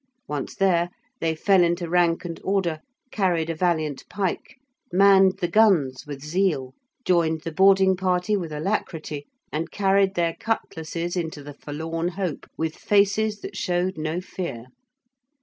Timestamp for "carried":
3.11-3.51, 9.69-10.15